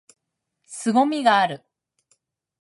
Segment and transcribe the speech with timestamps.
[0.67, 1.69] 凄みがある！！！！